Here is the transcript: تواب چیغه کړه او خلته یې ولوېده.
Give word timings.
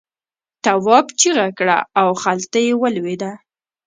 تواب 0.63 1.05
چیغه 1.19 1.47
کړه 1.57 1.77
او 1.99 2.07
خلته 2.21 2.57
یې 2.65 2.73
ولوېده. 2.81 3.31